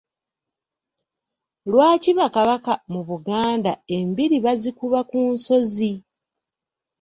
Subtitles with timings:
[1.71, 5.91] Lwaki Bakabaka mu Buganda embiri bazikuba ku nsozi?